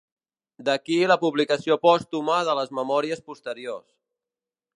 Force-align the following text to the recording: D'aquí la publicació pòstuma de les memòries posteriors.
D'aquí 0.69 0.95
la 1.11 1.17
publicació 1.23 1.77
pòstuma 1.85 2.39
de 2.49 2.57
les 2.61 2.73
memòries 2.79 3.23
posteriors. 3.29 3.87